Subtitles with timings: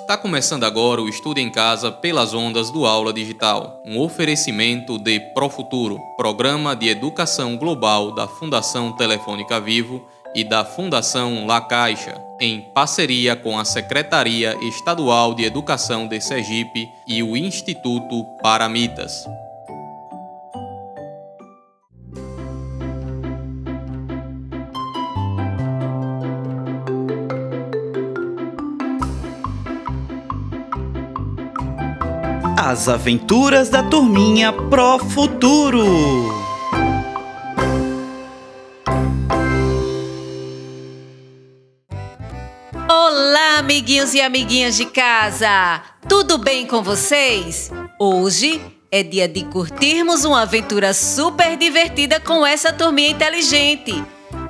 [0.00, 5.20] Está começando agora o Estudo em Casa pelas ondas do Aula Digital, um oferecimento de
[5.34, 12.62] Profuturo, programa de educação global da Fundação Telefônica Vivo e da Fundação La Caixa, em
[12.74, 19.26] parceria com a Secretaria Estadual de Educação de Sergipe e o Instituto Paramitas.
[32.70, 35.84] As aventuras da turminha Pro Futuro.
[42.88, 45.82] Olá, amiguinhos e amiguinhas de casa!
[46.08, 47.72] Tudo bem com vocês?
[47.98, 54.00] Hoje é dia de curtirmos uma aventura super divertida com essa turminha inteligente.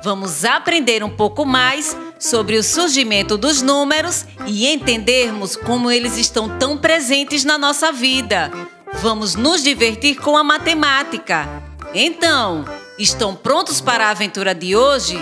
[0.03, 6.57] Vamos aprender um pouco mais sobre o surgimento dos números e entendermos como eles estão
[6.57, 8.51] tão presentes na nossa vida.
[8.95, 11.47] Vamos nos divertir com a matemática.
[11.93, 12.65] Então,
[12.97, 15.19] estão prontos para a aventura de hoje?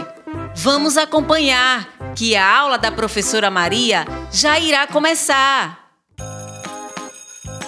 [0.55, 5.89] Vamos acompanhar, que a aula da professora Maria já irá começar.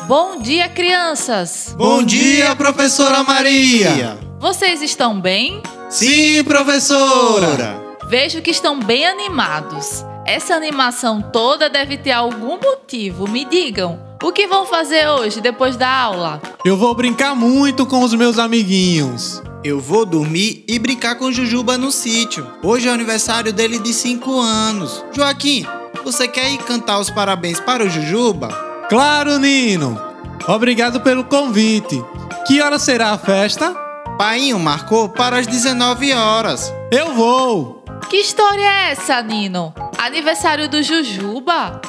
[0.08, 1.74] Bom dia, crianças!
[1.78, 4.18] Bom dia, professora Maria!
[4.40, 5.62] Vocês estão bem?
[5.92, 7.78] Sim, professora!
[8.08, 10.06] Vejo que estão bem animados.
[10.26, 13.28] Essa animação toda deve ter algum motivo.
[13.28, 16.42] Me digam, o que vão fazer hoje depois da aula?
[16.64, 19.44] Eu vou brincar muito com os meus amiguinhos.
[19.66, 22.48] Eu vou dormir e brincar com o Jujuba no sítio.
[22.64, 25.04] Hoje é o aniversário dele de 5 anos.
[25.12, 25.66] Joaquim,
[26.06, 28.48] você quer ir cantar os parabéns para o Jujuba?
[28.88, 30.00] Claro, Nino!
[30.48, 32.02] Obrigado pelo convite.
[32.48, 33.91] Que hora será a festa?
[34.22, 36.72] Painho marcou para as 19 horas.
[36.92, 37.84] Eu vou!
[38.08, 39.74] Que história é ssa, Nino?
[39.98, 41.82] Aniversário do Jujuba?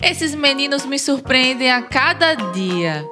[0.00, 3.04] Esses meninos me surpreendem a cada dia.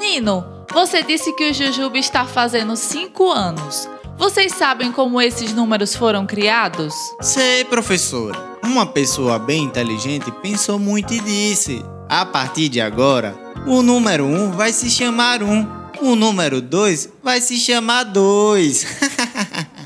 [0.00, 3.86] Nino, você disse que o Jujuba está fazendo 5 anos.
[4.16, 6.94] Vocês sabem como esses números foram criados?
[7.20, 8.56] Sei, professora.
[8.64, 13.36] Uma pessoa bem inteligente pensou muito e disse: a partir de agora,
[13.66, 15.52] o número 1 um vai se chamar 1.
[15.52, 15.81] Um.
[16.02, 18.86] O número 2 vai se chamar 2.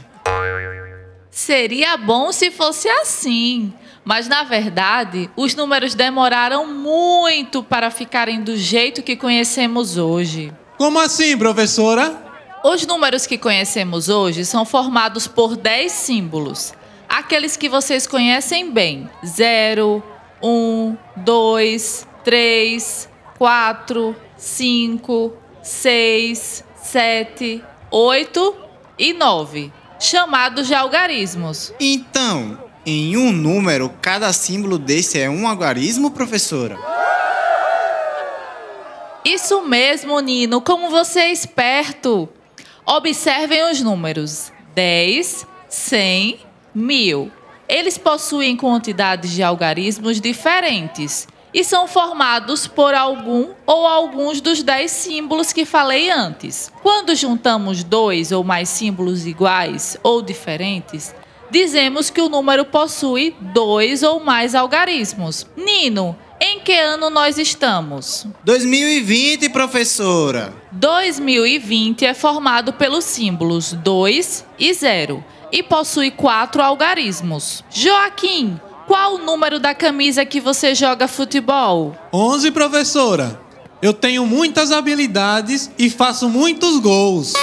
[1.31, 3.71] Seria bom se fosse assim.
[4.03, 10.51] Mas na verdade, os números demoraram muito para ficarem do jeito que conhecemos hoje.
[10.79, 12.19] Como assim, professora?
[12.65, 16.73] Os números que conhecemos hoje são formados por 10 símbolos.
[17.07, 20.03] Aqueles que vocês conhecem bem: 0,
[20.43, 28.57] 1, 2, 3, 4, 5, 6, 7, 8
[28.97, 31.75] e 9, chamados de algarismos.
[31.81, 32.57] Então,
[32.87, 36.79] em um número, cada símbolo desse é um algarismo, professora?
[39.25, 42.29] Isso mesmo, Nino, como você é esperto.
[42.87, 46.39] Observem os números: 10, 100,
[46.73, 47.33] 1000.
[47.69, 51.27] Eles possuem quantidades de algarismos diferentes
[51.57, 56.71] e são formados por algum ou alguns dos dez símbolos que falei antes.
[56.83, 61.15] Quando juntamos dois ou mais símbolos iguais ou diferentes,
[61.51, 65.47] dizemos que o número possui dois ou mais algarismos.
[65.57, 68.27] Nino, em que ano nós estamos?
[68.45, 70.53] 2020, professora.
[70.73, 77.65] 2020 é formado pelos símbolos 2 e 0 e possui quatro algarismos.
[77.71, 81.97] Joaquim, qual o número da camisa que você joga futebol?
[82.13, 83.41] 11, professora.
[83.83, 87.35] Eu tenho muitas habilidades e faço muitos gols.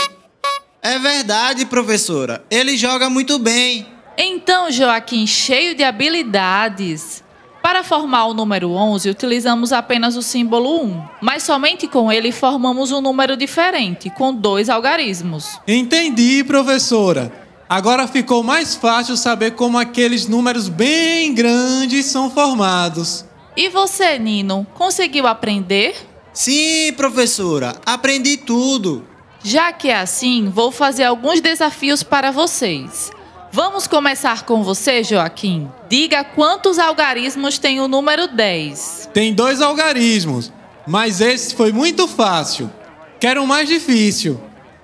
[0.81, 2.43] É verdade, professora.
[2.49, 3.85] Ele joga muito bem.
[4.17, 7.23] Então, Joaquim, cheio de habilidades.
[7.61, 12.91] Para formar o número 11, utilizamos apenas o símbolo 1, mas somente com ele formamos
[12.91, 15.57] um número diferente, com dois algarismos.
[15.65, 17.42] Entendi, professora.
[17.73, 23.25] Agora ficou mais fácil saber como aqueles números bem grandes são formados.
[23.57, 25.95] E você, Nino, conseguiu aprender?
[26.31, 29.03] Sim, professora, aprendi tudo.
[29.43, 33.09] Já que é assim, vou fazer alguns desafios para vocês.
[33.51, 35.67] Vamos começar com você, Joaquim.
[35.89, 39.09] Diga quantos algarismos tem o número 10.
[39.11, 40.53] Tem dois algarismos,
[40.85, 42.71] mas esse foi muito fácil.
[43.19, 44.39] Quero um mais difícil.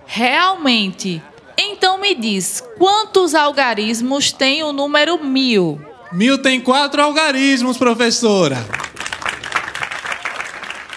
[0.08, 1.22] Realmente,
[1.60, 5.82] então me diz, quantos algarismos tem o número mil?
[6.12, 8.58] Mil tem quatro algarismos, professora.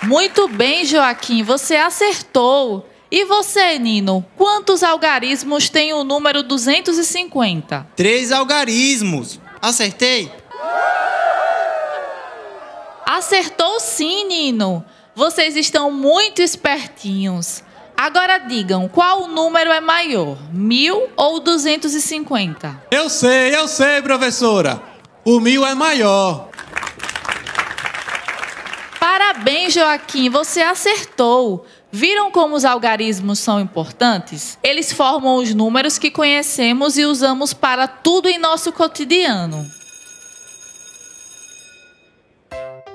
[0.05, 2.89] Muito bem, Joaquim, você acertou.
[3.11, 7.89] E você, Nino, quantos algarismos tem o número 250?
[7.95, 9.39] Três algarismos.
[9.61, 10.33] Acertei?
[13.05, 14.83] Acertou sim, Nino.
[15.15, 17.63] Vocês estão muito espertinhos.
[17.97, 22.85] Agora digam, qual número é maior, mil ou 250?
[22.91, 24.83] Eu sei, eu sei, professora.
[25.25, 26.49] O mil é maior.
[28.99, 31.67] Parabéns, Joaquim, você acertou.
[31.91, 34.59] Viram como os algarismos são importantes?
[34.63, 39.71] Eles formam os números que conhecemos e usamos para tudo em nosso cotidiano.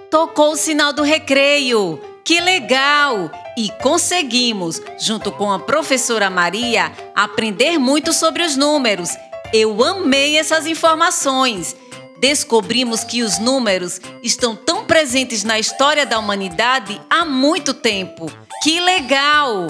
[0.10, 2.02] Tocou o sinal do recreio.
[2.28, 3.32] Que legal!
[3.56, 9.12] E conseguimos, junto com a professora Maria, aprender muito sobre os números.
[9.54, 11.74] Eu amei essas informações.
[12.20, 18.30] Descobrimos que os números estão tão presentes na história da humanidade há muito tempo.
[18.62, 19.68] Que legal!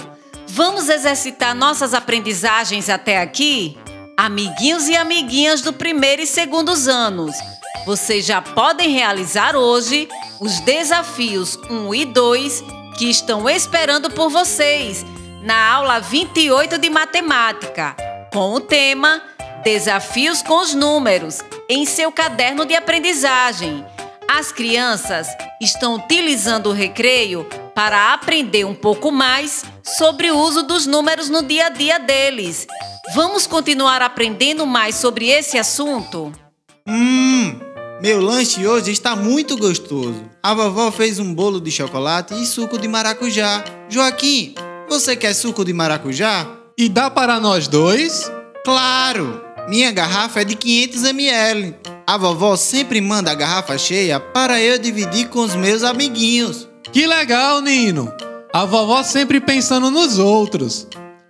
[0.47, 3.77] Vamos exercitar nossas aprendizagens até aqui?
[4.17, 7.35] Amiguinhos e amiguinhas do primeiro e segundos anos,
[7.85, 10.07] vocês já podem realizar hoje
[10.39, 12.63] os desafios 1 e 2
[12.97, 15.05] que estão esperando por vocês
[15.41, 17.95] na aula 28 de matemática,
[18.33, 19.21] com o tema
[19.63, 21.39] Desafios com os números
[21.69, 23.85] em seu caderno de aprendizagem.
[24.27, 25.27] As crianças
[25.61, 27.45] estão utilizando o recreio
[27.75, 32.65] para aprender um pouco mais sobre o uso dos números no dia a dia deles.
[33.13, 36.31] Vamos continuar aprendendo mais sobre esse assunto?
[37.99, 40.23] Meu lanche hoje está muito gostoso.
[40.43, 43.65] A vovó fez um bolo de chocolate e suco de maracujá.
[43.89, 44.53] Joaquim,
[44.87, 46.47] você quer suco de maracujá?
[46.77, 48.31] E dá para nós dois?
[48.63, 49.41] Claro!
[49.67, 51.75] Minha garrafa é de 500 ml.
[52.05, 56.69] A vovó sempre manda a garrafa cheia para eu dividir com os meus amiguinhos.
[56.93, 58.13] Que legal, Nino.
[58.53, 60.87] A vovó sempre pensando nos outros.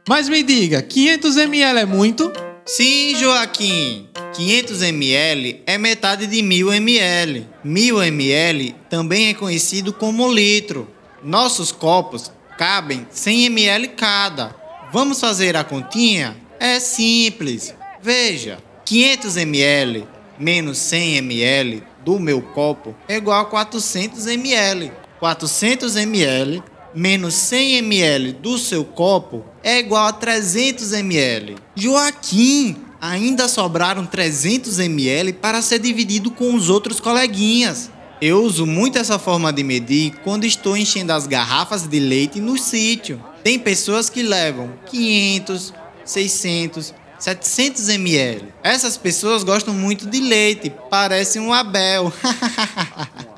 [0.07, 2.29] Mas me diga, 500 ml é muito?
[2.67, 4.09] Sim, Joaquim.
[4.35, 7.47] 500 ml é metade de 1000 ml.
[7.63, 10.85] 1000 ml também é conhecido como litro.
[11.23, 14.53] Nossos copos cabem 100 ml cada.
[14.91, 16.35] Vamos fazer a continha?
[16.59, 17.73] É simples.
[18.01, 20.05] Veja, 500 ml
[20.37, 24.91] menos 100 ml do meu copo é igual a 400 ml.
[25.21, 26.61] 400 ml
[26.93, 31.57] menos 100 ml do seu copo é igual a 300 ml.
[31.75, 37.91] Joaquim, ainda sobraram 300 ml para ser dividido com os outros coleguinhas.
[38.21, 42.57] Eu uso muito essa forma de medir quando estou enchendo as garrafas de leite no
[42.57, 43.21] sítio.
[43.43, 45.73] Tem pessoas que levam 500,
[46.05, 48.45] 600, 700 ml.
[48.63, 52.13] Essas pessoas gostam muito de leite, parece um Abel.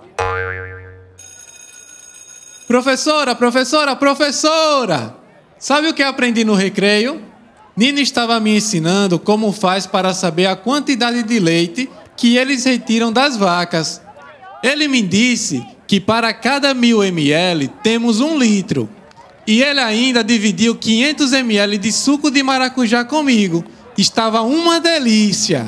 [2.68, 5.20] professora, professora, professora!
[5.60, 7.22] Sabe o que aprendi no recreio?
[7.76, 13.12] Nina estava me ensinando como faz para saber a quantidade de leite que eles retiram
[13.12, 14.02] das vacas.
[14.64, 18.90] Ele me disse que para cada mil ml temos um litro
[19.46, 23.66] e ele ainda dividiu 500 ml de suco de maracujá comigo.
[23.98, 25.68] Estava uma delícia.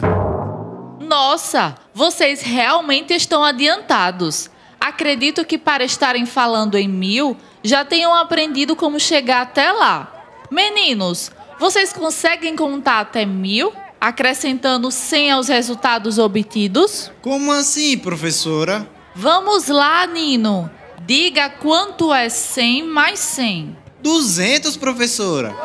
[1.02, 4.50] Nossa, vocês realmente estão adiantados.
[4.80, 10.26] Acredito que para estarem falando em mil, já tenham aprendido como chegar até lá.
[10.50, 17.12] Meninos, vocês conseguem contar até mil, acrescentando 100 aos resultados obtidos?
[17.22, 18.88] Como assim, professora?
[19.16, 20.70] Vamos lá, Nino.
[21.06, 23.78] Diga quanto é 100 mais 100.
[24.02, 25.56] 200, professora.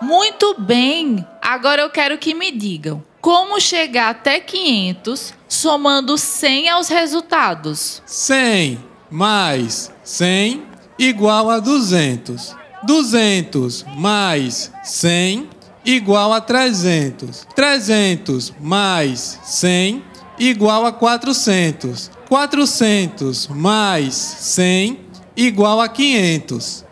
[0.00, 1.26] Muito bem.
[1.42, 8.02] Agora eu quero que me digam como chegar até 500 somando 100 aos resultados.
[8.06, 10.62] 100 mais 100
[10.98, 12.56] igual a 200.
[12.84, 15.48] 200 mais 100
[15.84, 17.46] igual a 300.
[17.54, 20.02] 300 mais 100
[20.38, 22.10] igual a 400.
[22.28, 25.00] 400 mais 100
[25.36, 26.84] igual a 500.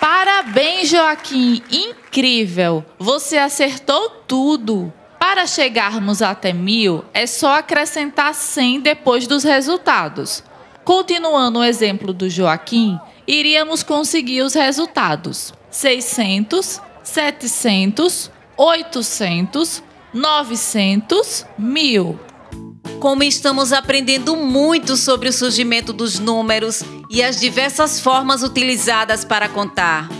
[0.00, 1.62] Parabéns, Joaquim!
[1.70, 2.84] Incrível!
[2.98, 4.92] Você acertou tudo!
[5.32, 10.44] Para chegarmos até mil, é só acrescentar 100 depois dos resultados.
[10.84, 22.20] Continuando o exemplo do Joaquim, iríamos conseguir os resultados: 600, 700, 800, 900, 1000.
[23.00, 29.48] Como estamos aprendendo muito sobre o surgimento dos números e as diversas formas utilizadas para
[29.48, 30.10] contar.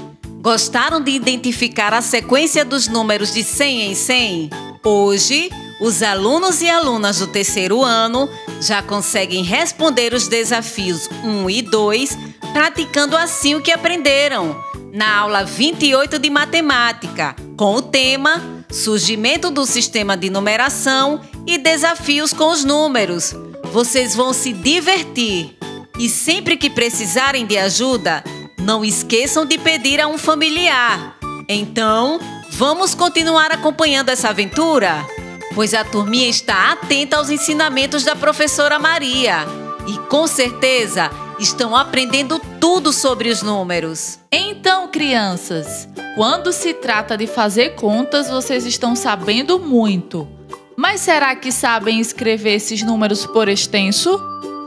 [0.40, 4.71] Gostaram de identificar a sequência dos números de 100 em 100?
[4.84, 5.48] Hoje,
[5.80, 8.28] os alunos e alunas do terceiro ano
[8.60, 12.18] já conseguem responder os desafios 1 e 2,
[12.52, 14.60] praticando assim o que aprenderam
[14.92, 22.32] na aula 28 de matemática, com o tema Surgimento do sistema de numeração e desafios
[22.32, 23.34] com os números.
[23.72, 25.56] Vocês vão se divertir.
[25.98, 28.24] E sempre que precisarem de ajuda,
[28.58, 31.18] não esqueçam de pedir a um familiar.
[31.48, 32.18] Então,
[32.62, 35.04] vamos continuar acompanhando essa aventura?
[35.52, 39.38] Pois a turminha está atenta aos ensinamentos da professora Maria.
[39.84, 44.20] E com certeza estão aprendendo tudo sobre os números.
[44.30, 50.28] Então, crianças, quando se trata de fazer contas, vocês estão sabendo muito.
[50.76, 54.16] Mas será que sabem escrever esses números por extenso?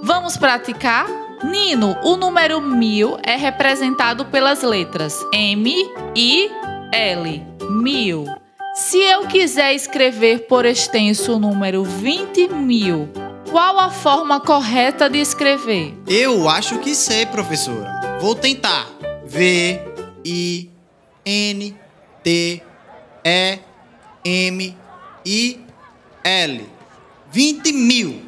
[0.03, 1.07] Vamos praticar?
[1.45, 5.73] Nino, o número mil é representado pelas letras M,
[6.13, 6.51] I,
[6.91, 7.54] L.
[7.69, 8.25] Mil.
[8.74, 13.10] Se eu quiser escrever por extenso o número 20 mil,
[13.50, 15.93] qual a forma correta de escrever?
[16.07, 18.19] Eu acho que sei, professora.
[18.19, 18.88] Vou tentar.
[19.25, 19.79] V,
[20.25, 20.69] I,
[21.25, 21.75] N,
[22.22, 22.62] T,
[23.24, 23.60] E,
[24.24, 24.77] M,
[25.25, 25.60] I,
[26.24, 26.69] L.
[27.31, 28.22] 20 mil.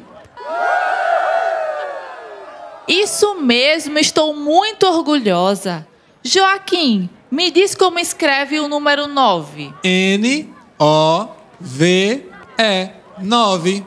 [2.88, 5.86] Isso mesmo, estou muito orgulhosa.
[6.22, 9.72] Joaquim, me diz como escreve o número 9.
[9.82, 11.28] N, O,
[11.60, 12.26] V,
[12.58, 12.90] E.
[13.20, 13.84] 9.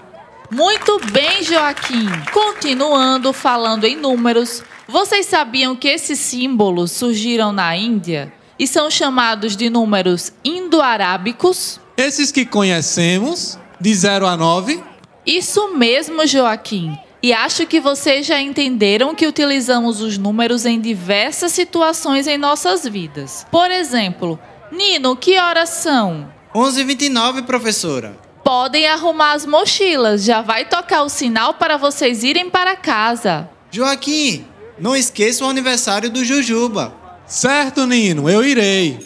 [0.51, 2.07] Muito bem, Joaquim.
[2.33, 9.55] Continuando falando em números, vocês sabiam que esses símbolos surgiram na Índia e são chamados
[9.55, 11.79] de números indo-arábicos?
[11.95, 14.83] Esses que conhecemos, de 0 a 9.
[15.25, 16.98] Isso mesmo, Joaquim.
[17.24, 22.84] E acho que vocês já entenderam que utilizamos os números em diversas situações em nossas
[22.84, 23.46] vidas.
[23.51, 24.40] Por exemplo,
[24.72, 26.32] Nino, que horas são?
[26.56, 28.18] 11h29, professora.
[28.44, 33.48] Podem arrumar as mochilas, já vai tocar o sinal para vocês irem para casa.
[33.70, 34.46] Joaquim,
[34.80, 36.94] não esqueça o aniversário do Jujuba.
[37.28, 39.00] Certo, Nino, eu irei.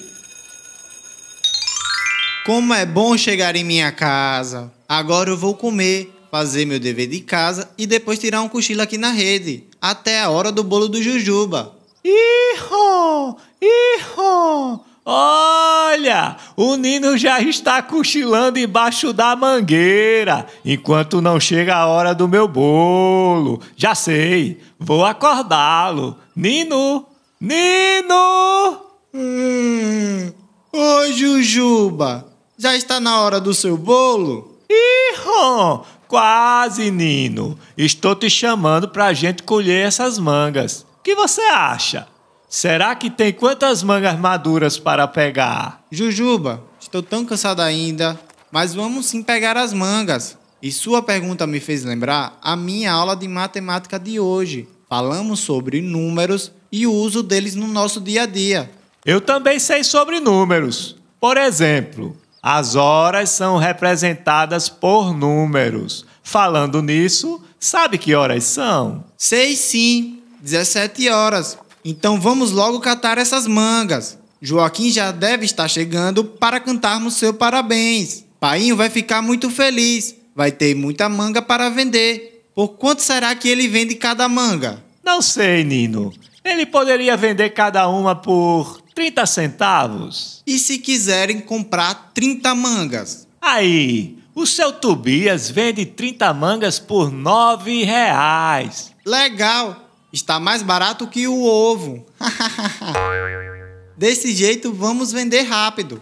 [2.46, 4.72] Como é bom chegar em minha casa.
[4.88, 8.98] Agora eu vou comer, fazer meu dever de casa e depois tirar um cochilo aqui
[8.98, 9.64] na rede.
[9.82, 11.74] Até a hora do bolo do Jujuba.
[12.04, 13.38] Iho!
[13.62, 14.82] Iho!
[15.06, 22.28] Olha, o Nino já está cochilando embaixo da mangueira, enquanto não chega a hora do
[22.28, 23.62] meu bolo.
[23.78, 26.18] Já sei, vou acordá-lo.
[26.36, 27.06] Nino!
[27.40, 28.78] Nino!
[29.14, 30.34] Hum.
[30.74, 32.26] Oi, Jujuba.
[32.58, 34.56] Já está na hora do seu bolo?
[34.70, 35.86] Iho!
[36.16, 37.60] Quase, Nino.
[37.78, 40.86] Estou te chamando para a gente colher essas mangas.
[40.98, 42.08] O que você acha?
[42.48, 45.84] Será que tem quantas mangas maduras para pegar?
[45.92, 48.18] Jujuba, estou tão cansado ainda,
[48.50, 50.38] mas vamos sim pegar as mangas.
[50.64, 54.70] E sua pergunta me fez lembrar a minha aula de matemática de hoje.
[54.88, 58.72] Falamos sobre números e o uso deles no nosso dia a dia.
[59.06, 60.96] Eu também sei sobre números.
[61.20, 62.16] Por exemplo,
[62.48, 66.06] as horas são representadas por números.
[66.22, 69.04] Falando nisso, sabe que horas são?
[69.18, 71.58] Sei sim, 17 horas.
[71.84, 74.20] Então vamos logo catar essas mangas.
[74.40, 78.24] Joaquim já deve estar chegando para cantarmos seu parabéns.
[78.40, 80.16] Painho vai ficar muito feliz.
[80.36, 82.46] Vai ter muita manga para vender.
[82.54, 84.84] Por quanto será que ele vende cada manga?
[85.04, 86.14] Não sei, Nino.
[86.44, 90.42] Ele poderia vender cada uma por 30 centavos.
[90.48, 93.28] E se quiserem comprar 30 mangas?
[93.42, 98.94] Aí, o seu Tobias vende 30 mangas por 9 reais.
[99.06, 99.82] Legal!
[100.14, 102.06] Está mais barato que o ovo.
[103.98, 106.02] Desse jeito, vamos vender rápido.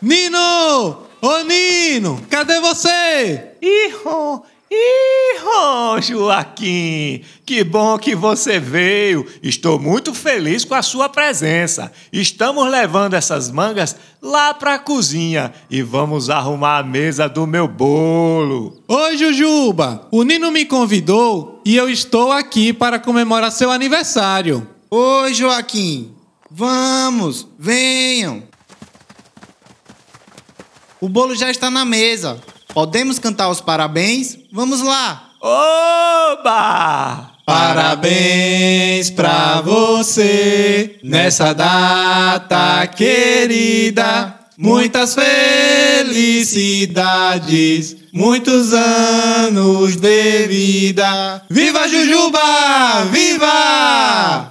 [0.00, 1.06] Nino!
[1.22, 3.52] Ô Nino, cadê você?
[3.62, 4.44] Iho!
[4.74, 7.22] Iho, Joaquim!
[7.44, 9.26] Que bom que você veio.
[9.42, 11.92] Estou muito feliz com a sua presença.
[12.10, 17.68] Estamos levando essas mangas lá para a cozinha e vamos arrumar a mesa do meu
[17.68, 18.82] bolo.
[18.88, 20.08] Oi, Jujuba.
[20.10, 24.66] O Nino me convidou e eu estou aqui para comemorar seu aniversário.
[24.90, 26.14] Oi, Joaquim.
[26.50, 28.42] Vamos, venham.
[30.98, 32.40] O bolo já está na mesa.
[32.72, 34.38] Podemos cantar os parabéns?
[34.50, 35.28] Vamos lá!
[35.40, 37.32] Oba!
[37.44, 44.38] Parabéns pra você nessa data querida.
[44.56, 51.42] Muitas felicidades, muitos anos de vida.
[51.50, 52.40] Viva Jujuba!
[53.10, 54.50] Viva!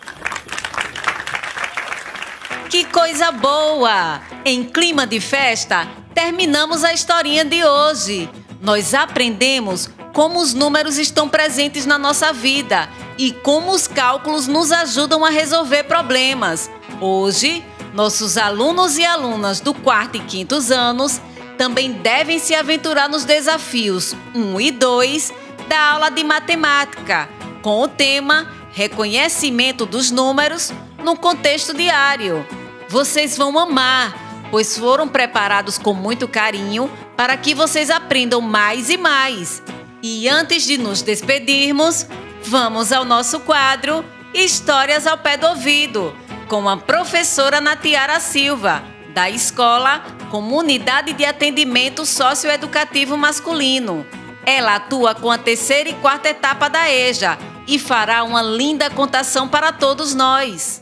[2.70, 4.22] Que coisa boa!
[4.46, 5.88] Em clima de festa,
[6.22, 8.30] terminamos a historinha de hoje.
[8.62, 12.88] Nós aprendemos como os números estão presentes na nossa vida
[13.18, 16.70] e como os cálculos nos ajudam a resolver problemas.
[17.02, 21.20] Hoje, nossos alunos e alunas do quarto e quintos anos
[21.58, 25.34] também devem se aventurar nos desafios 1 e 2
[25.68, 27.28] da aula de matemática,
[27.64, 30.72] com o tema Reconhecimento dos números
[31.04, 32.46] no contexto diário.
[32.88, 34.21] Vocês vão amar,
[34.52, 39.64] pois foram preparados com muito carinho para que vocês aprendam mais e mais.
[40.04, 42.06] E antes de nos despedirmos,
[42.44, 46.16] vamos ao nosso quadro Histórias ao Pé do Ouvido,
[46.48, 48.82] com a professora Natiara Silva,
[49.14, 54.06] da Escola Comunidade de Atendimento Socioeducativo Masculino.
[54.46, 59.48] Ela atua com a terceira e quarta etapa da EJA e fará uma linda contação
[59.48, 60.82] para todos nós.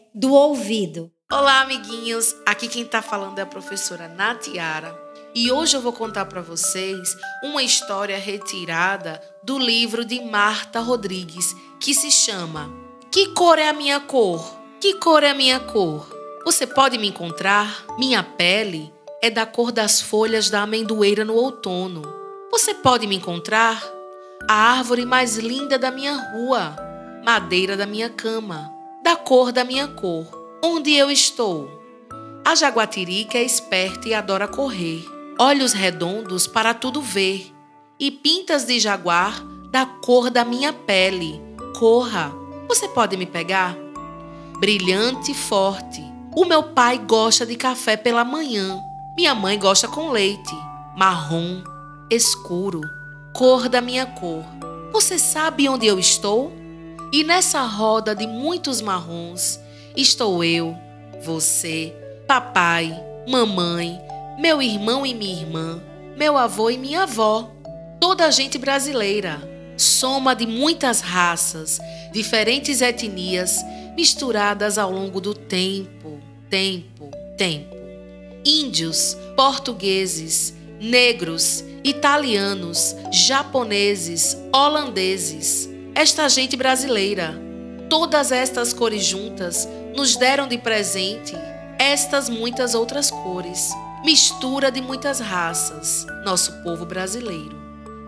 [0.13, 1.09] do ouvido.
[1.31, 2.35] Olá, amiguinhos!
[2.45, 4.99] Aqui quem está falando é a professora Natiara
[5.33, 11.55] e hoje eu vou contar para vocês uma história retirada do livro de Marta Rodrigues
[11.79, 12.69] que se chama
[13.09, 14.53] Que cor é a minha cor?
[14.81, 16.05] Que cor é a minha cor?
[16.43, 17.85] Você pode me encontrar?
[17.97, 22.01] Minha pele é da cor das folhas da amendoeira no outono.
[22.51, 23.81] Você pode me encontrar?
[24.49, 26.75] A árvore mais linda da minha rua,
[27.23, 28.70] madeira da minha cama
[29.03, 30.25] da cor da minha cor.
[30.63, 31.81] Onde eu estou?
[32.45, 35.05] A jaguatirica é esperta e adora correr,
[35.39, 37.51] olhos redondos para tudo ver,
[37.99, 41.41] e pintas de jaguar da cor da minha pele.
[41.77, 42.31] Corra!
[42.67, 43.75] Você pode me pegar?
[44.59, 46.03] Brilhante e forte.
[46.35, 48.79] O meu pai gosta de café pela manhã.
[49.17, 50.55] Minha mãe gosta com leite.
[50.95, 51.63] Marrom,
[52.09, 52.81] escuro,
[53.33, 54.43] cor da minha cor.
[54.93, 56.60] Você sabe onde eu estou?
[57.11, 59.59] E nessa roda de muitos marrons
[59.97, 60.77] estou eu,
[61.21, 61.93] você,
[62.25, 63.99] papai, mamãe,
[64.39, 65.83] meu irmão e minha irmã,
[66.15, 67.51] meu avô e minha avó,
[67.99, 69.41] toda a gente brasileira,
[69.75, 71.79] soma de muitas raças,
[72.13, 73.57] diferentes etnias
[73.93, 76.17] misturadas ao longo do tempo,
[76.49, 77.75] tempo, tempo.
[78.45, 87.35] Índios, portugueses, negros, italianos, japoneses, holandeses esta gente brasileira.
[87.89, 91.35] Todas estas cores juntas nos deram de presente
[91.77, 93.71] estas muitas outras cores,
[94.05, 97.59] mistura de muitas raças, nosso povo brasileiro.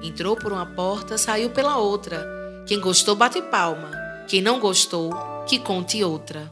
[0.02, 2.26] Entrou por uma porta, saiu pela outra.
[2.66, 3.92] Quem gostou, bate palma.
[4.28, 5.14] Quem não gostou,
[5.48, 6.52] que conte outra.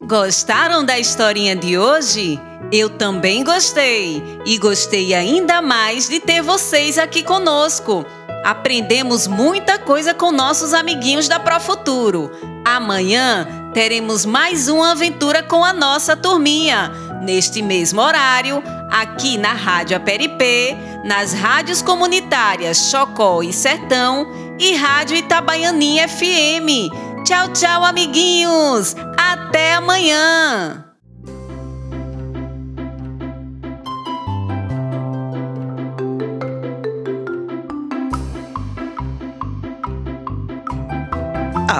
[0.00, 2.40] Gostaram da historinha de hoje?
[2.72, 8.04] Eu também gostei e gostei ainda mais de ter vocês aqui conosco.
[8.44, 12.30] Aprendemos muita coisa com nossos amiguinhos da Profuturo.
[12.64, 16.90] Amanhã teremos mais uma aventura com a nossa turminha,
[17.22, 24.26] neste mesmo horário, aqui na Rádio Aperipê, nas rádios comunitárias Chocó e Sertão
[24.58, 26.92] e Rádio Itabaianinha FM.
[27.24, 28.96] Tchau, tchau, amiguinhos!
[29.16, 30.87] Até amanhã!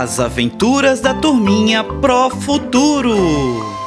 [0.00, 3.77] As Aventuras da Turminha Pro Futuro.